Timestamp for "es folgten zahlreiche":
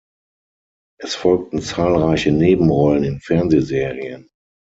0.99-2.31